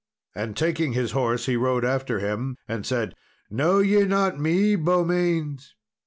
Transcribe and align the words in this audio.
And 0.33 0.57
taking 0.57 0.93
his 0.93 1.11
horse, 1.11 1.45
he 1.45 1.55
rode 1.55 1.85
after 1.85 2.17
him, 2.17 2.57
and 2.67 2.87
said, 2.87 3.13
"Know 3.51 3.77
ye 3.77 4.03
not 4.05 4.39
me, 4.39 4.75
Beaumains?" 4.75 5.75